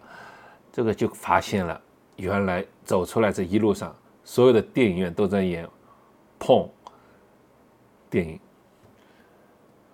[0.72, 1.80] 这个就发现了，
[2.16, 5.68] 原来走出来这一路上，所有的电影院都在演
[6.40, 6.70] 碰
[8.10, 8.40] 电影。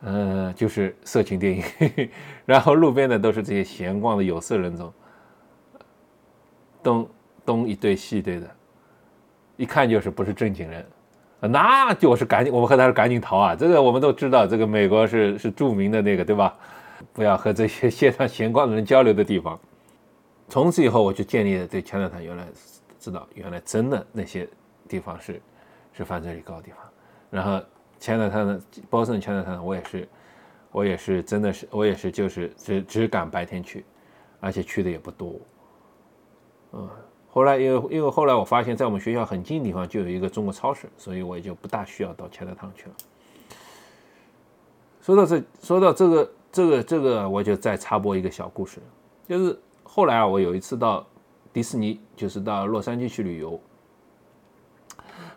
[0.03, 1.63] 嗯，就是色情电影，
[2.43, 4.91] 然后路边的都是这些闲逛的有色人种，
[6.81, 7.09] 东
[7.45, 8.49] 东一对西一对的，
[9.57, 10.83] 一看就是不是正经人，
[11.39, 13.55] 那就是赶紧，我们和他是赶紧逃啊！
[13.55, 16.57] 这个我们都知道，这个美国是是著名的那个，对吧？
[17.13, 19.59] 不要和这些 线上闲逛的人交流的地方。
[20.51, 22.45] 从此以后，我就建立了对强调他原来
[22.99, 24.47] 知道，原来真的那些
[24.87, 25.41] 地方是
[25.93, 26.79] 是犯罪率高的地方，
[27.31, 27.65] 然后。
[28.01, 28.59] 签了他的
[28.89, 30.09] 波士顿签了他的，我也是，
[30.71, 33.85] 我也是，真的是，我也是，就是只只敢白天去，
[34.39, 35.39] 而且去的也不多。
[36.71, 36.89] 嗯，
[37.29, 42.91] 后来因为因为后来我发现，在我们学校很近的地方就有一个中国超市，所以我也就不大需要到钱德汤去了。
[45.03, 48.79] 说到这，说到这个这个这个，我就再插播一个小故事，
[49.27, 49.59] 就是
[49.93, 51.05] 后来啊，我有一次到
[51.51, 53.59] 迪士尼，就是到洛杉矶去旅游。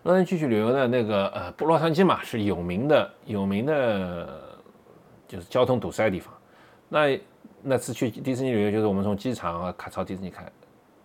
[0.04, 4.56] 洛杉矶去旅游的那个呃，不洛杉矶嘛是有名的，有名的，
[5.26, 6.32] 就是交通堵塞的地方。
[6.88, 7.20] 那
[7.62, 10.46] 那次去迪士尼旅游，就是我们从机场啊开朝迪士尼开，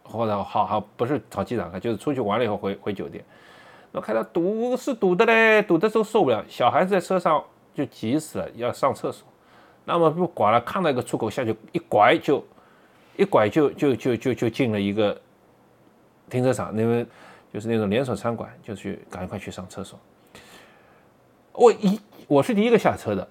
[0.04, 3.26] 或者好好不是朝机场开，就是出去玩了以后回回酒店。
[3.92, 9.28] 那开到堵是堵的嘞，堵的都受不了，小孩子在车上就急死了，要上厕所。
[9.86, 12.46] 那么不管了，看到一个出口下去一拐就
[13.19, 15.19] 一拐就就就就就进了一个
[16.29, 17.05] 停车场，那边。
[17.51, 19.99] 就是那种连锁餐馆，就去赶快去上厕所。
[21.51, 23.27] 我一我是第一个下车的，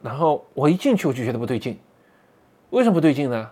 [0.00, 1.76] 然后我一进去我就觉得不对劲。
[2.70, 3.50] 为什么不对劲呢？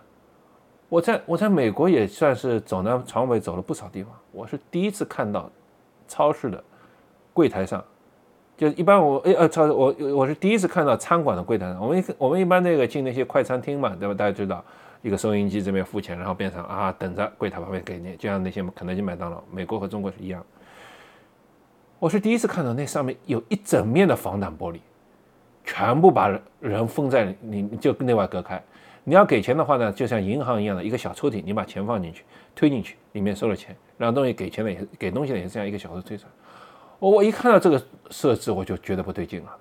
[0.87, 5.51] 我在我在美国也算是走南闯北走了不少地方，我是第一次看到
[6.07, 6.63] 超市的
[7.33, 7.83] 柜台上，
[8.55, 11.81] 就一般我哎呃超市我我是第一次看到餐馆的柜台上。
[11.81, 14.13] 我们我们一般那个进那些快餐厅嘛，对吧？
[14.13, 14.63] 大家知道。
[15.01, 20.45] 一个收银机这边付钱，然后边上啊等着柜台旁边给你，就像那些肯德基、麦当劳，美国和中国是一样。
[21.99, 24.79] 我是第一次看到那上面有一整面的防弹玻璃，
[25.63, 28.61] 全部把人封在你就内外隔开。
[29.05, 36.31] 你要给钱的话呢，就像银行一样的一个小抽屉，你把钱放进去，推进去，里面收了钱，然后东西给钱的也给东西的也是这样一个小抽推出来。
[36.99, 37.81] 我我一看到这个
[38.11, 39.57] 设置，我就觉得不对劲了。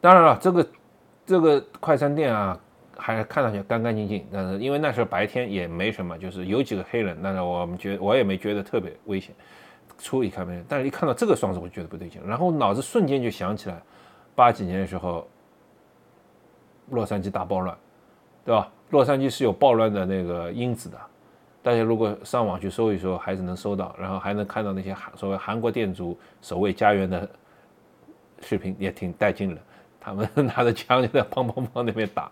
[0.00, 0.68] 当然了，这个
[1.24, 2.60] 这个快餐店啊。
[2.96, 9.34] 还看上去干干净净，但是因为那时候白天也没什么，就是有几个黑人，但是我们觉我也没觉得特别危险，
[9.98, 13.80] 出一看没，但是一看到这个双子，我觉得不对劲，然后脑子瞬间就想起来，
[14.34, 15.26] 八几年的时候，
[16.90, 17.76] 洛杉矶大暴乱，
[18.44, 18.70] 对吧？
[18.90, 20.98] 洛杉矶是有暴乱的那个因子的，
[21.62, 27.28] 大家如果上网去搜一搜，还是能搜到，然后还能看到那些韩所谓韩国店主守卫家园的
[28.40, 29.60] 视频，也挺带劲的。
[29.98, 32.30] 他们 拿着枪就在砰砰砰那边打。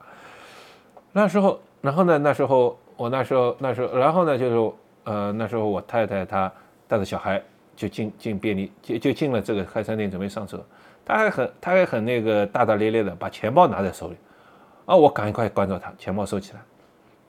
[1.12, 2.18] 那时候，然后呢？
[2.18, 4.38] 那时候我那时候那时候，然后呢？
[4.38, 4.72] 就是
[5.04, 6.50] 呃，那时候我太太她
[6.88, 7.42] 带着小孩
[7.76, 10.64] 就进进便利就就进了这个快餐店准备上车，
[11.04, 14.16] 她还很她还很那个大大咧咧的把钱包拿在手里，
[14.86, 16.60] 啊，我赶快关照她，钱包收起来，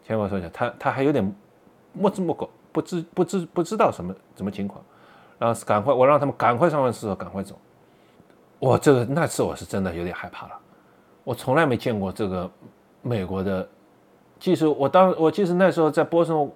[0.06, 1.36] 钱包收起来，她她还有点。
[1.96, 4.84] 莫知莫觉，不知不知不知道什么什么情况，
[5.38, 7.56] 然后赶快我让他们赶快上完厕所赶快走。
[8.58, 10.54] 我这个那次我是真的有点害怕了，
[11.24, 12.50] 我从来没见过这个
[13.04, 13.70] 美国的，
[14.44, 16.52] 即使我当我即使那时候在波士顿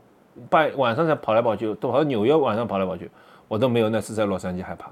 [0.49, 3.09] 半晚上在跑来跑去，都跑到纽约晚上跑来跑去，
[3.47, 4.91] 我都没有那次在洛杉矶害怕。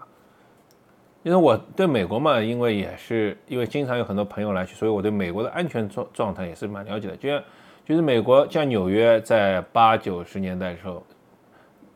[1.21, 7.43] 因为我对美国嘛，因为也是因为经常有很多朋友来去，所以我对美国的安全状状态也是蛮了解的，就像。
[7.84, 11.03] 就是美国像纽约，在八九十年代的时候，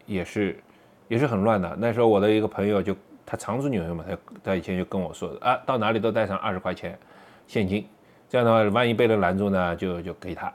[0.05, 0.61] 也是
[1.07, 1.75] 也是很乱的。
[1.79, 6.95] 那时候我的一个朋友就他常住纽约嘛，他他以前就跟我说的啊，到哪里都带上二十块钱
[7.47, 7.87] 现金，
[8.27, 10.53] 这样的话万一被人拦住呢，就就给他。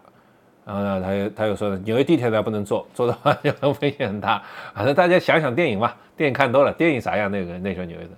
[0.66, 4.42] 然后呢，他又他又说纽约地铁呢不能坐，坐的话就很危险很大。
[4.74, 7.30] 反正大家想想电影嘛， 电影看多了，电影啥样？
[7.30, 8.10] 那个那时候纽约的。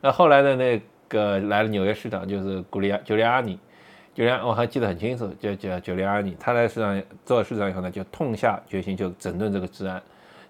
[0.00, 3.58] 那后来的那个来了纽约市长就是古利亚·朱利安尼。
[4.14, 10.02] 九连我还记得很清楚，叫叫九连阿尼，他来市长做市长以后呢，就痛下决心就整顿这个治安，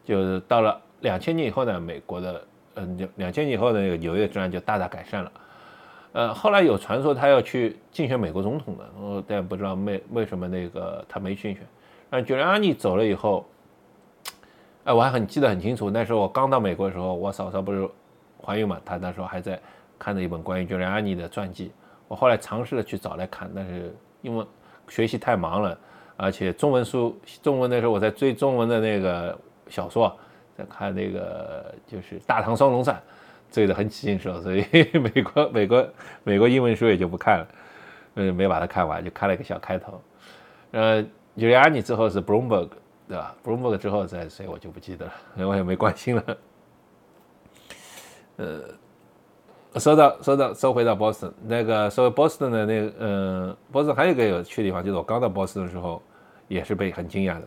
[0.05, 2.43] 就是到了两千年以后呢，美国的
[2.77, 5.31] 嗯两千年以后的那个纽约治安就大大改善了。
[6.13, 11.67] 呃，后来有传说他要去竞选美国总统的，我但不知道为为什么那个他没竞选。
[12.11, 13.47] 那九连阿尼走了以后，
[14.85, 17.89] 哎，我还很记得很清楚，那时候我刚到美国的时候，我嫂嫂不是
[18.43, 19.61] 怀孕嘛，她那时候还在
[19.99, 21.71] 看着一本关于九连阿尼的传记。
[22.09, 24.45] 我后来尝试着去找来看，但是因为
[24.89, 25.79] 学习太忙了，
[26.17, 30.17] 而且中文书中文那时候我在追中文的那个小说，
[30.57, 32.97] 在看那个就是《大唐双龙传》，
[33.51, 34.65] 醉得很起劲时候，所以
[34.99, 35.89] 美国美国
[36.25, 37.49] 美国英文书也就不看了，
[38.15, 40.01] 嗯，没把它看完，就看了一个小开头。
[40.73, 42.69] 呃，尤里安尼之后是 Bloomberg，
[43.09, 46.37] 对吧？Bloomberg 之后再谁我就不记得了，我也没关心了。
[48.37, 48.61] 呃。
[49.75, 56.03] 说到说到说回到波士顿，那个说波士顿的那个，嗯，波士顿还有一个有趣的地方，就是我刚到波士顿的时候，
[56.49, 57.47] 也是被很惊讶的。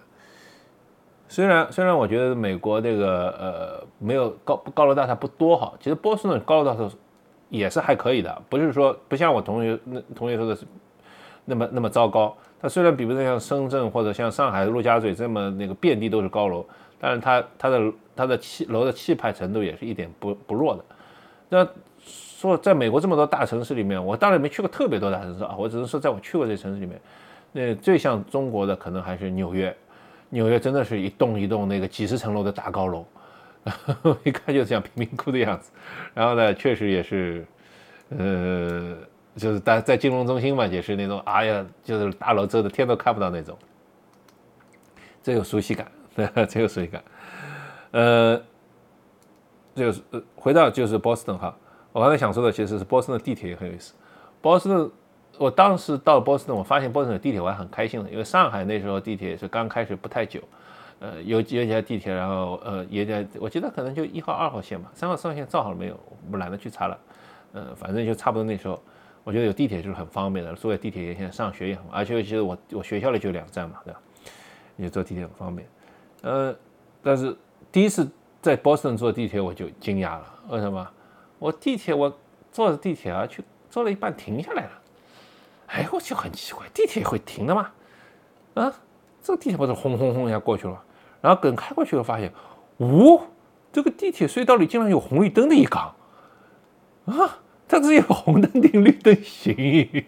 [1.32, 6.94] 虽然虽然我觉得美国这个呃没有高高楼大厦不多哈，其实波士顿高楼大厦
[7.48, 10.66] 也是还可以的，不是说不像我同学那同学说的是
[11.46, 12.36] 那么那么糟糕。
[12.60, 16.66] 它虽然比不上像深圳或者像上海陆家嘴这么那个遍地都是高楼，
[17.00, 20.84] 但是它它的它的气楼的气派程度也是一点不不弱的。
[21.48, 21.66] 那
[22.02, 27.00] 说在美国这么多大城市里面，我当然没去过特别多大城市啊，我只能说在我去过这些城市里面，
[27.54, 29.74] 那最像中国的可能还是纽约。
[30.32, 33.06] 纽约真的是一栋一栋那个几十层楼的大高楼，
[34.26, 35.72] 一看就是像贫民窟的样子。
[36.16, 37.46] 然后呢，确实也是，
[38.10, 38.98] 呃，
[39.36, 43.56] 就是在在金融中心嘛，也是那种，哎呀，就是大楼遮的天都看不到那种，
[45.22, 45.92] 这有熟悉感，
[46.50, 47.04] 这有熟悉感。
[47.92, 48.42] 呃。
[49.74, 51.58] 就是呃，回到就是波士顿哈，
[51.94, 53.94] 我刚才想说的其实是波士顿地铁也很有意思。
[54.42, 54.92] 波士顿，
[55.42, 60.40] 我当时到波士顿，我发现波士顿有地铁，我还很开心的，因为上海那时候地铁是刚开始不太久，
[61.00, 66.00] 呃，有几家地铁，然后呃，也在我记得可能就一号、二号线吧，三号、四号线造好了没有？
[66.32, 67.00] 我懒得去查了，
[67.54, 68.80] 嗯，反正就差不多那时候，
[69.24, 74.00] 我觉得有地铁就是很方便的，坐在地铁沿线上学也很，而且其实我我学校里就两站嘛，对吧？
[74.78, 75.68] 也坐地铁很方便，
[76.22, 76.56] 呃，
[77.02, 77.36] 但是
[77.72, 78.08] 第一次。
[78.42, 80.90] 在波士顿坐地铁我就惊讶了，为什么？
[81.38, 82.12] 我地铁我
[82.52, 84.72] 坐着地铁啊，去坐了一半停下来了，
[85.72, 87.70] 哎，我就很奇怪，地铁会停的吗？
[88.56, 88.74] 啊，
[89.24, 90.82] 这个地铁不是轰轰轰一下过去了，
[91.22, 92.32] 然后等开过去了，发现，
[92.78, 93.22] 哦，
[93.72, 95.96] 这个地铁隧道里竟然有红绿灯的一岗，
[97.06, 100.04] 啊，它只有红灯停，绿灯行，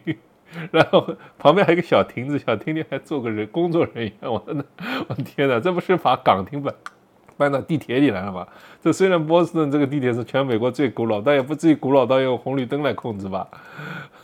[0.72, 4.66] 然后旁边还有个小亭子，小亭里还坐个人工作人员，我的，
[5.08, 6.74] 我天哪，这不是把岗亭搬？
[7.36, 8.48] 搬到地铁里来了吗？
[8.80, 13.48] 这虽然波士顿这个地铁是全美国最古老，但也不至于古老到用红绿灯来控制吧？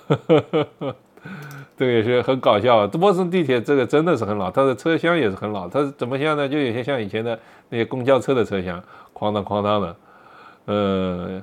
[0.07, 0.95] 呵呵呵呵
[1.77, 2.85] 这个也是很搞笑。
[2.87, 5.69] 这波士顿地铁这个真的是很老，它的车厢也是很老。
[5.69, 6.47] 它是怎么像呢？
[6.47, 9.95] 就有些像以前的那些公交车的车厢，哐当哐当的。
[10.65, 11.41] 嗯，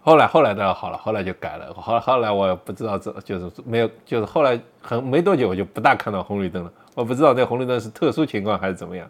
[0.00, 1.72] 后来后来倒好了，后来就改了。
[1.74, 6.72] 后后来我不知道，这就是没有，就是后来很没多久，我就不大看到红绿灯了。
[6.94, 9.08] 我不知道那红绿灯是特殊情况还是怎么样。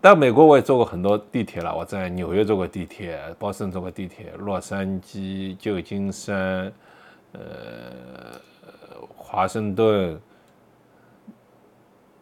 [0.00, 6.72] 但美国我也坐过很多地铁了，我在纽约坐过地铁，波士顿坐过地铁，洛杉矶、旧金山、
[7.36, 8.40] 呃，
[9.14, 10.18] 华盛顿，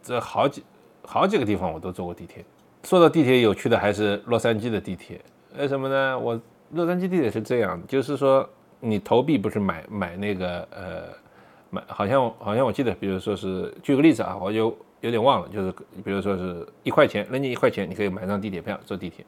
[0.03, 0.63] 这好几
[1.03, 2.43] 好几个地方我都坐过地铁。
[2.83, 5.21] 说到地铁有趣的，还是洛杉矶的地铁。
[5.57, 6.19] 为什么呢？
[6.19, 6.39] 我
[6.71, 8.47] 洛杉矶地铁是这样，就是说
[8.79, 11.03] 你投币不是买买那个呃
[11.69, 15.71] 买，好像好像我记得，比如说是举个例子啊，我就有点忘了，就是
[16.03, 19.25] 比如说是一块钱，扔进一块钱，你可以买张地铁票坐地铁。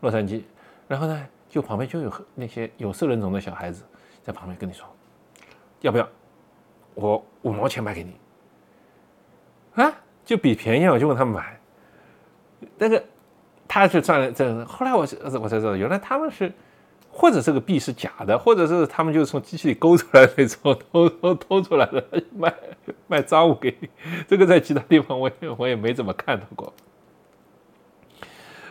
[0.00, 0.42] 洛杉矶，
[0.88, 3.84] 然后呢，就旁边就有那些有色人种的小孩子
[4.26, 4.84] 在旁边跟你说，
[5.82, 6.08] 要不要？
[6.94, 8.16] 我五毛钱卖给你。
[9.80, 9.92] 啊，
[10.24, 11.60] 就比便宜，我就问他们买。
[12.76, 13.00] 那个
[13.68, 15.00] 他是赚了这，后来我
[15.40, 16.52] 我才知道，原来他们是
[17.08, 22.04] 或者这个币是假的，或者是他们就是从机器里勾出来那种 偷偷偷出来的
[22.34, 22.52] 卖
[23.06, 23.88] 卖赃物给你。
[24.26, 26.72] 这个在其他地方我也我也没怎么看到过。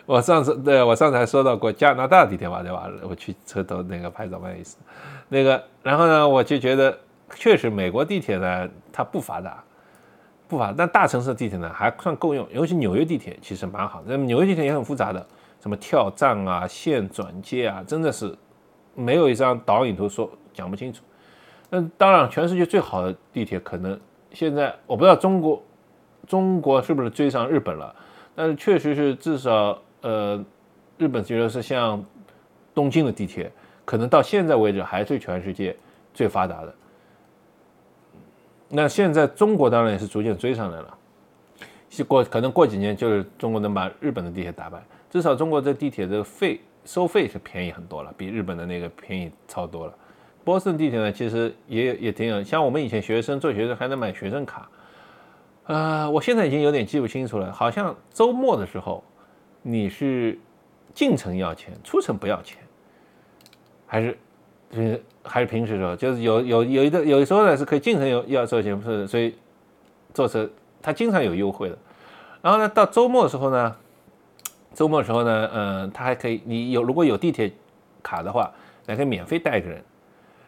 [0.06, 2.90] 我上次对我上次还说到过加拿大地铁嘛，对吧？
[3.08, 4.78] 我去车头那个拍照蛮有意思。
[5.30, 6.98] 那个然后呢，我就觉得
[7.36, 9.64] 确实美国地铁呢它不发达。
[10.48, 14.04] 不发，但大城市地铁呢还算够用，尤其纽约地铁其实蛮好。
[14.06, 15.26] 那纽约地铁也很复杂的，
[15.60, 18.32] 什么跳站啊、线转接啊，真的是
[18.94, 21.02] 没有一张导引图说讲不清楚。
[21.72, 24.00] 那当然，全世界最好的地铁可能
[24.34, 25.64] 现在我不知道中国
[26.28, 27.96] 中国是不是追上日本了，
[28.36, 30.46] 但是确实是至少呃，
[31.00, 32.06] 日本觉得是像
[32.76, 33.52] 东京的地铁，
[33.84, 35.76] 可能到现在为止还是全世界
[36.14, 36.76] 最发达的。
[38.70, 40.98] 那现在中国当然也是逐渐追上来了，
[42.08, 44.80] 过可能过几年就是中国能把日本的地铁打败，
[45.10, 49.94] 至少中国这地铁的费收费是便宜很多了，比日本的那个便宜超多了。
[50.44, 54.70] 波士顿地铁呢，其实也也挺有，像我们以前学生做学生还能买学生卡，
[55.64, 59.04] 呃，我现在已经有点记不清楚了，好像周末的时候
[59.68, 60.38] 你是
[60.94, 62.60] 进城要钱，出城不要钱，
[63.88, 64.18] 还是
[64.70, 64.78] 就？
[64.78, 69.08] 是还是平时时候，就是有有有一个有的时候呢是可以进城有要收钱，不是？
[69.08, 69.34] 所以
[70.14, 70.48] 坐车
[70.84, 71.76] 它经常有优惠的。
[72.44, 73.76] 然后呢，到周末的时候呢，
[74.76, 77.52] 周末的时候呢，嗯，他还可以，你有如果有地铁
[78.04, 78.54] 卡的话，
[78.86, 79.84] 还可以免费带一个人。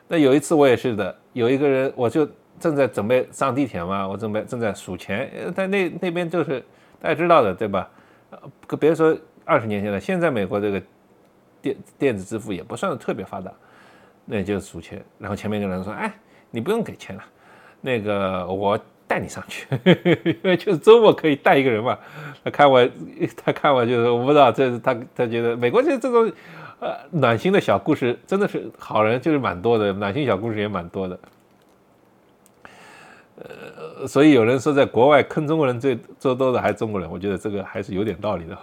[0.08, 6.64] 那有一次我也是的，有一个人我就正在准备上地铁嘛，我准备正在数钱，在那那边就是
[7.02, 7.90] 大家知道的对吧？
[8.30, 10.82] 呃，别说二十年前了，现在美国这个
[11.62, 13.52] 电电子支付也不算特别发达。
[14.30, 16.14] 那就是数钱，然后前面一个人说：“哎，
[16.52, 17.24] 你不用给钱了，
[17.80, 19.66] 那个我带你上去，
[20.26, 21.98] 因为就是周末可以带一个人嘛。”
[22.44, 22.90] 他看我，
[23.38, 26.30] 他看我就是我不知道，这是他他觉得美国这这种
[26.82, 31.18] 呃暖心的小故事真的是好人就是蛮多的，暖心小故事也蛮多的。
[33.38, 38.58] 呃，所以有人说在国外坑中国人最最多的还是中国人，我觉得这个还是有点道理的。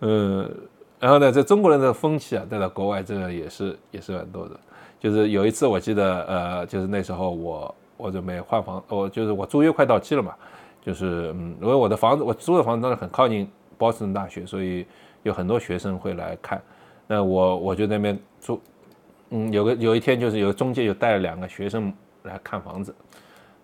[0.00, 0.50] 嗯。
[1.00, 4.58] 然后呢，在中国人的风气啊，带到国外，这个也是也是蛮多的。
[4.98, 10.34] 就是有一次，我记得，呃，就是那时候我我准备换房，我就是我租约快到期了嘛，
[10.82, 14.84] 就是嗯，因为我的房子我租的房子当时很靠近波士顿大学，所以
[15.22, 16.60] 有很多学生会来看。
[17.06, 18.60] 那我我就那边租，
[19.30, 21.92] 嗯，有个有一天就是有中介就带了两个学生
[22.22, 22.94] 来看房子，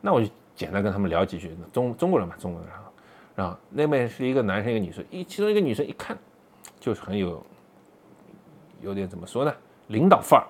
[0.01, 2.91] 那我就简单跟他们聊几句，中中国人嘛，中国人啊。
[3.35, 6.17] 然后那边是一个男生一个女生，一其中一个女生一看。
[6.81, 7.43] 就是很有，
[8.83, 9.55] 有点怎么说呢，
[9.87, 10.45] 领导范儿，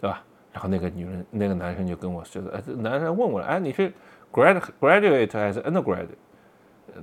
[0.00, 0.24] 对吧？
[0.54, 3.92] 然后那个女人，那个男生就跟我说的，哎，这男生问我了，哎，你是
[4.32, 6.06] grad graduate 还是 undergraduate，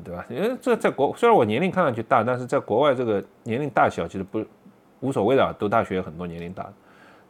[0.03, 0.25] 对吧？
[0.27, 4.43] 因为这在国虽然我年龄看上去大，但是在国外这个年龄大小其实不
[5.01, 6.73] 无所谓的，读大学很多年龄大的。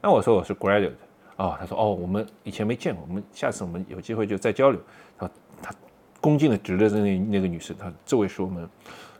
[0.01, 0.93] 那我说我是 graduate，
[1.37, 4.79] 哦，他说哦，我们以前没见过，我们下次我们有机会就再交流。
[5.17, 5.29] 他
[5.61, 5.73] 他
[6.21, 8.69] 恭敬的指着那那个女生，他这位是我们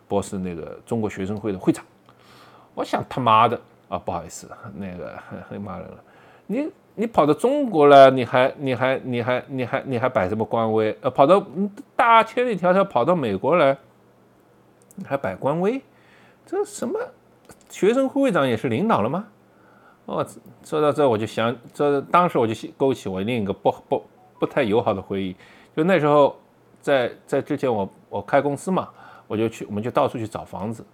[0.07, 1.84] 波士那个中国学生会的会长。
[2.76, 3.59] 我想他妈的
[3.89, 5.18] 啊，不好意思，那个
[5.49, 6.03] 很骂人了。
[6.45, 10.95] 你你跑到中国来，你还你还你还你还你还摆什么官威？
[11.01, 11.43] 呃，跑到
[11.95, 13.76] 大千里迢迢跑到美国来，
[14.95, 15.82] 你还摆官威？
[16.45, 16.99] 这什么
[17.70, 19.26] 学生会会长也是领导了吗？
[20.06, 20.26] 我
[20.64, 24.04] 说到这我就想，这当时我就勾起我另一个不不
[24.39, 25.36] 不太友好的回忆。
[25.76, 26.36] 就那时候
[26.82, 28.89] 在在之前我我开公司嘛，
[29.28, 30.86] 我就去我们就到处去找房子。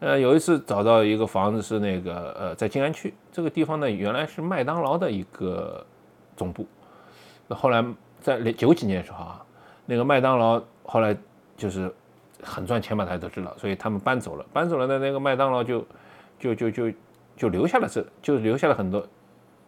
[0.00, 5.86] 呃，有一次找到一个房子是那个呃，在静安区这个地方呢，原来是麦当劳的一个
[6.36, 6.66] 总部。
[7.48, 7.84] 后来
[8.20, 9.40] 在九几年的时候啊，
[9.86, 11.16] 那个麦当劳后来
[11.56, 11.94] 就是
[12.42, 14.44] 很赚钱嘛，大家都知道，所以他们搬走了。
[14.52, 15.86] 搬走了的那个麦当劳就
[16.40, 16.92] 就就就
[17.36, 19.06] 就留下了这，就留下了很多，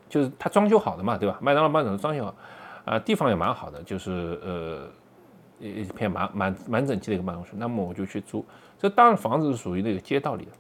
[0.08, 1.38] 就是他装修好的嘛，对吧？
[1.40, 2.34] 麦当劳搬走装修好，
[2.84, 4.88] 啊，地方也蛮好的，就是呃。
[5.60, 8.44] 一片蛮蛮蛮整齐的一个办公室，那么我就去租。
[8.76, 10.50] 这当然房子是属于那个街道里的。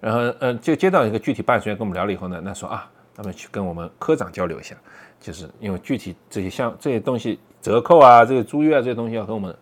[0.00, 4.76] 然后，嗯，这个街道一个具体办事员跟我们聊了以后呢，那说啊，那么去跟我们科长交流一下，
[5.20, 9.56] 就是因为具体这些像这些东西折扣啊，这个租约啊这些东西要和我们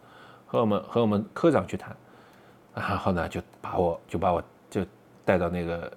[0.47, 1.97] 和我们和我们科长去谈，
[2.75, 4.43] 然后呢就把我就把我
[5.31, 5.93] 带到那个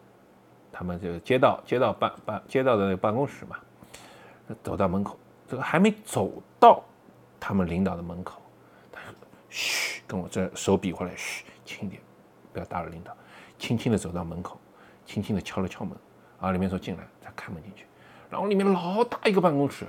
[0.71, 3.57] 他们就街道街道办办街道的那个办公室嘛，
[4.61, 5.17] 走到门口，
[5.47, 6.84] 这个还没走到
[7.39, 8.39] 他们领导的门口，
[8.91, 8.99] 他
[9.49, 11.99] 嘘，跟我这手比划来，嘘，轻点，
[12.51, 13.11] 不要打扰领导，
[13.57, 14.59] 轻轻的走到门口，
[15.03, 15.97] 轻轻的敲了敲门。
[16.39, 17.86] 啊，里面说进来，才开门进去，
[18.29, 19.88] 然后里面老大一个办公室，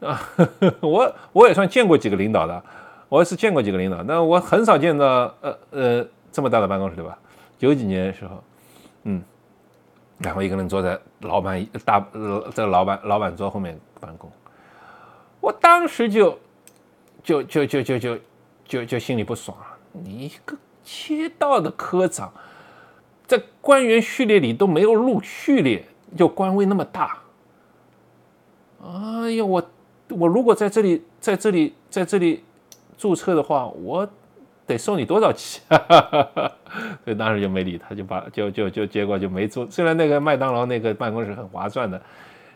[0.00, 0.20] 啊，
[0.82, 2.64] 我我也算见过几个领导的，
[3.08, 7.16] 我是见过几个领导，那我很少见到呃呃这么大的办公室，对吧？
[7.58, 8.42] 九几年的时候，
[9.08, 9.22] 嗯，
[10.18, 12.04] 然后一个人坐在老板大
[12.52, 14.28] 在老板老板桌后面办公，
[15.40, 16.36] 我当时就
[17.22, 18.18] 就就就就就
[18.64, 19.56] 就就心里不爽，
[19.92, 22.32] 你一个街道的科长。
[23.28, 25.84] 在官员序列里都没有录序列，
[26.16, 27.18] 就官位那么大。
[28.84, 29.70] 哎呀，我
[30.10, 32.44] 我如果在这里在这里在这里
[32.96, 34.08] 注册的话，我
[34.66, 35.62] 得收你多少钱？
[37.04, 39.68] 所以当时就没理他，就把就就就结果就没租。
[39.70, 42.00] 虽然那个麦当劳那个办公室很划算的，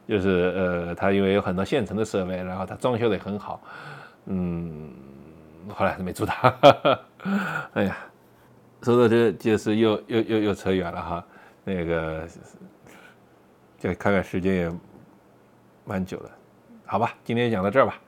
[0.09, 3.63] 就是呃，他因为有很多现成的设备，然后他装修的也很好，
[4.27, 4.93] 嗯，
[5.69, 6.55] 后来没租他。
[7.75, 7.97] 哎呀。
[8.83, 11.23] 说到这，就是又又又又扯远了哈，
[11.65, 12.27] 那个，
[13.77, 14.73] 再看看时间也
[15.85, 16.31] 蛮久了，
[16.87, 18.01] 好吧，今天讲到这儿吧，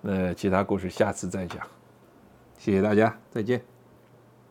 [0.00, 1.64] 那其他故事下次再讲，
[2.58, 3.75] 谢谢大家，再见。